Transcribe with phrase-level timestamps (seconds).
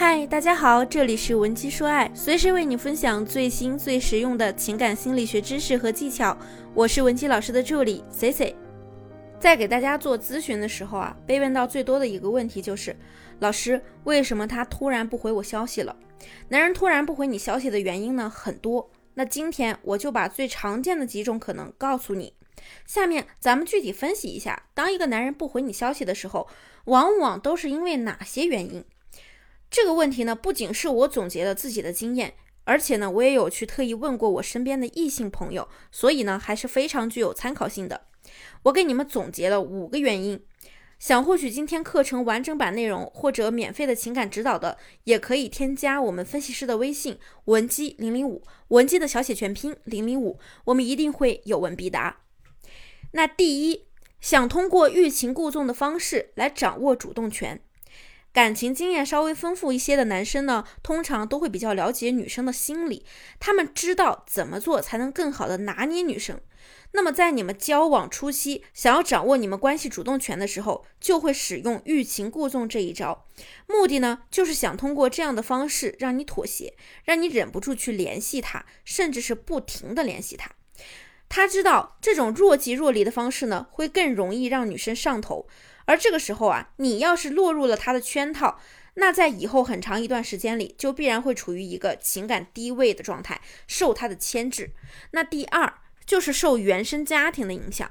[0.00, 6.34] 嗨，大家好，这里是文姬说爱，随时为你分享最新最实用的情感心理学知识和技巧。
[6.72, 8.56] 我是文姬老师的助理 C C。
[9.38, 12.96] 在给大家做咨询的时候啊，被问到最多的一个问题就是，
[13.40, 15.94] 老师，为什么他突然不回我消息了？
[16.48, 22.32] 男人突然不回你消息的原因呢很多，那今天我就把最常见的几种可能告诉你。
[22.86, 26.48] 下面咱们具体分析一下，当一个男人不回你消息的时候，
[26.86, 28.82] 往往都是因为哪些原因？
[29.70, 38.08] 这个问题呢，不仅是我总结了自己的经验，而且呢，我也有去特意问过我身边的异性朋友，所以呢，还是非常具有参考性的。
[38.64, 40.44] 我给你们总结了五个原因，
[40.98, 52.22] 想获取今天课程完整版内容或者免费的情感指导的，也可以添加我们分析师的微信文姬零零五，文姬的小写全拼零零五，我们一定会有问必答。
[53.12, 53.86] 那第一，
[54.20, 57.62] 想通过欲擒故纵的方式来掌握主动权。
[58.32, 63.04] 感情经验稍微丰富一些的男生呢，通常都会比较了解女生的心理，
[63.40, 66.40] 他们知道怎么做才能更好的拿捏女生。
[66.92, 73.26] 那么在你们交往初期，想要掌握你们关系主动权的时候，就会使用欲擒故纵这一招，
[73.66, 80.50] 目的呢，就是想通过这样的方式让你妥协，让你忍不住去联系他，甚至是不停的联系他。
[81.28, 85.46] 他知道这种若即若离的方式呢，会更容易让女生上头。
[85.90, 88.60] 而这个时候啊，你要是落入了他的圈套，
[88.94, 94.70] 那在以后很长一段时间里，就必然会处于一个情感低位的状态，受他的牵制。
[95.10, 97.90] 那第二就是受原生家庭的影响，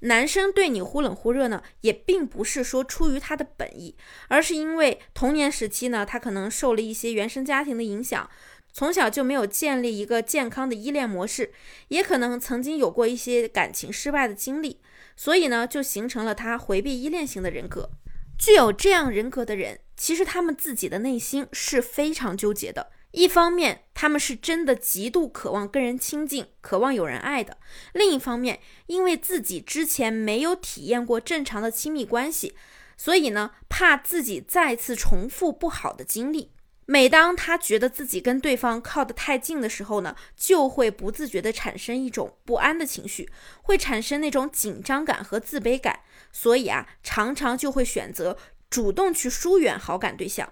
[0.00, 3.94] 男生对你忽冷忽热呢，也并不是说出于他的本意，
[4.26, 8.28] 而是因为童年时期呢，他可能受了一些原生家庭的影响，
[8.72, 11.52] 从小就没有建立一个健康的依恋模式，
[11.86, 14.80] 也可能曾经有过一些感情失败的经历。
[15.18, 17.90] 所以呢，就形成了他回避依恋型的人格。
[18.38, 22.92] 具有这样人格的人，其实他们自己的内心是非常纠结的。
[23.10, 27.54] 一方面，他们是真的极度渴望跟人亲近，渴望有人爱的；
[27.94, 32.54] 另一方面，因为自己之前没有体验过正常的亲密关系，
[32.96, 36.52] 所以呢，怕自己再次重复不好的经历。
[36.90, 43.28] 每当他觉得自己跟对方靠得太近的时候呢，就会不自觉地产生一种不安的情绪，
[43.60, 46.00] 会产生那种紧张感和自卑感，
[46.32, 48.38] 所以啊，常常就会选择
[48.70, 50.50] 主动去疏远好感对象。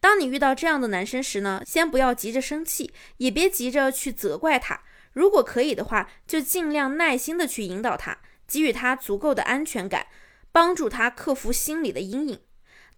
[0.00, 4.82] 当你遇到这样的男生时呢，先不要急着生气，也别急着去责怪他，
[5.14, 10.08] 如果可以的话，就尽量耐心的去引导他，给予他足够的安全感，
[10.52, 12.40] 帮助他克服心理的阴影。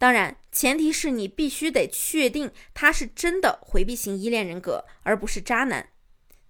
[0.02, 5.90] 当然，前提是你必须得确定他是真的回避型依恋人格，而不是渣男。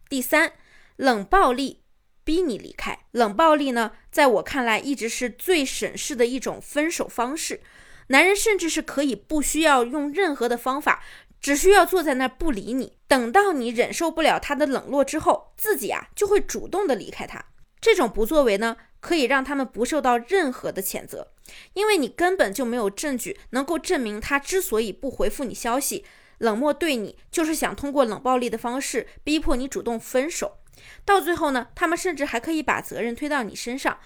[0.09, 0.55] 第三，
[0.97, 1.83] 冷暴力
[2.25, 3.01] 逼你离开。
[3.11, 7.61] 冷暴力呢，在我看来一直是最省事的一种分手方式。
[8.07, 11.05] 男人甚至是可以不需要用任何的方法，
[11.39, 17.45] 只需要坐在那儿不理你，等到你忍受不了他的冷落之后，自己啊就会主动的离开他。
[17.83, 18.79] 这种不作为呢？
[19.01, 21.33] 可以让他们不受到任何的谴责，
[21.75, 26.05] 因为你根本就没有证据能够证明他之所以不回复你消息、
[26.39, 30.59] 冷漠对你，就是想通过冷暴力的方式逼迫你主动分手。
[31.05, 33.99] 到最后呢，他们甚至还可以把责任推到你身上，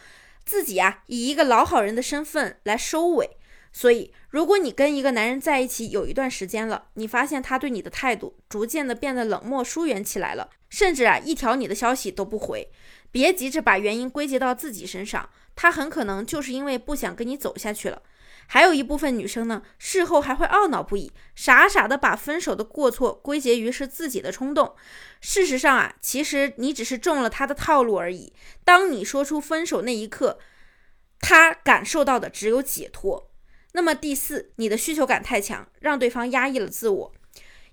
[0.47, 3.36] 自己啊以一个老好人的身份来收尾。
[3.78, 12.70] 所以，如果你跟一个男人在一起有一段时间了，你发现他对你的态度逐渐的变得冷漠疏远起来了，甚至啊一条你的消息都不回。
[13.10, 18.00] 别急着把原因归结到自己身上，他很可能就是因为不想跟你走下去了。
[18.47, 24.75] 还有一部分女生呢，事后还会懊恼不已，傻傻的把分手的过错归结于是自己的冲动。
[25.20, 28.32] 事实上啊，其实你只是中了他的套路而已。
[28.65, 30.38] 当你说出分手那一刻，
[31.20, 33.32] 他感受到的只有解脱。
[33.76, 37.12] 那么第四，你的需求感太强，让对方压抑了自我。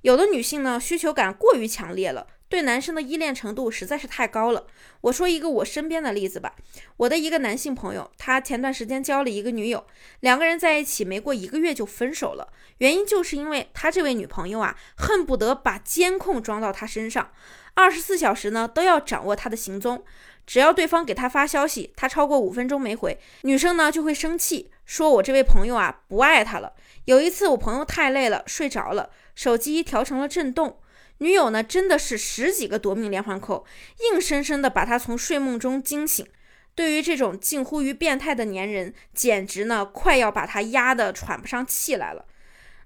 [0.02, 2.28] 有的女性呢，需求感过于强烈了。
[2.50, 4.68] 对男生的依恋程度实在是太高了。
[5.00, 6.56] 我说一个我身边的例子吧，
[6.98, 9.88] 我的一个男性朋友，他前段时间交了一个女友，
[10.20, 12.52] 两个人在一起没过一个月就分手了。
[12.80, 17.32] 原因就是因为他这位女朋友啊，恨不得把监控装到他身上，
[17.76, 20.04] 二十四小时呢都要掌握他的行踪。
[20.46, 26.74] 只要对方给他发消息，他超过五分钟没回，女生呢就会生气，说我这位朋友啊不爱他了。
[27.06, 30.80] 有一次我朋友太累了睡着了，手机调成了震动。
[31.20, 33.66] 女友呢，真的是十几个夺命连环扣，
[34.12, 36.26] 硬生生的把他从睡梦中惊醒。
[36.76, 42.26] 对于这种近乎于变态的粘人，简直呢快要把他压得喘不上气来了。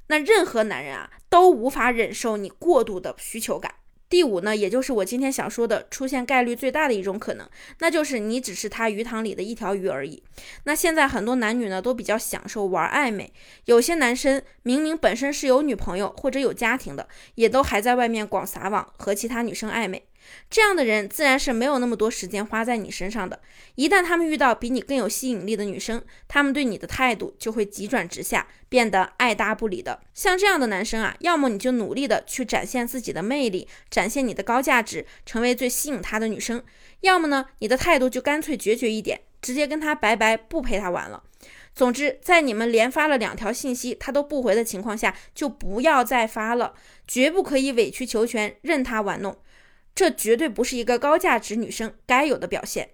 [0.08, 3.74] 那任何男人啊，都无法忍受你过度的需求感。
[4.10, 7.48] 第五呢，也就是我今天想说的，出现概率最大的一种可能，
[7.80, 10.24] 那就是你只是他鱼塘里的一条鱼而已。
[10.64, 13.32] 那现在很多男女呢，都比较享受玩暧昧，
[13.66, 20.04] 有些男生明明本身是有女朋友或者有家庭的，也都还在外面广撒网和其他女生暧昧。
[20.50, 23.40] 这样的人自然是没有那么多时间花在你身上的。
[23.76, 30.02] 一旦他们遇到比你更有吸引力的女生，他们对你的态度就会急转直下，变得爱搭不理的。
[30.14, 36.60] 像这样的男生啊，要么你就努力的去展现自己的魅力，展现你的高价值，成为最吸引他的女生；
[37.02, 41.24] 要么呢，你的态度就干脆决绝一点，直接跟他拜拜，不陪他玩了。
[41.76, 46.74] 总之，在你们连发了两条信息他都不回的情况下，就不要再发了，
[47.08, 49.38] 绝不可以委曲求全，任他玩弄。
[49.98, 52.92] 这绝对不是一个高价值女生该有的表现。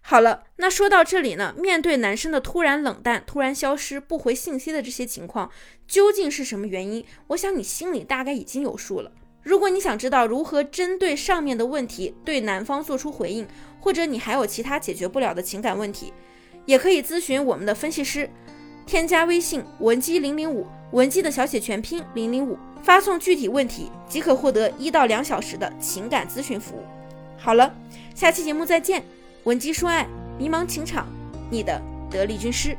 [0.00, 5.52] 好了，那说到这里呢，面对男生的突然冷淡、突然消失、不回信息的这些情况，
[5.86, 7.06] 究竟是什么原因？
[7.28, 9.12] 我想你心里大概已经有数了。
[9.44, 13.46] 如果你想知道如何针对上面的问题对男方做出回应，
[13.78, 16.12] 或者你还有其他解决不了的情感问题，
[16.64, 18.28] 也可以咨询我们的分析师。
[18.86, 22.56] 添加微信文姬零零五，文姬的小写全拼零零五。
[22.82, 26.84] 发送具体问题即可获得一到两小时的情感咨询服务。
[27.36, 27.74] 好了，
[28.14, 29.02] 下期节目再见。
[29.42, 30.06] 文姬说爱，
[30.38, 31.08] 迷茫情场，
[31.50, 32.78] 你的得力军师。